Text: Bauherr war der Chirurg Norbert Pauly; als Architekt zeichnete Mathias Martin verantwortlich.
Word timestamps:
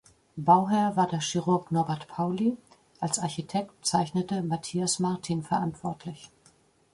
Bauherr 0.35 0.95
war 0.97 1.05
der 1.07 1.19
Chirurg 1.21 1.71
Norbert 1.71 2.07
Pauly; 2.07 2.57
als 2.99 3.19
Architekt 3.19 3.85
zeichnete 3.85 4.41
Mathias 4.41 4.97
Martin 4.97 5.43
verantwortlich. 5.43 6.31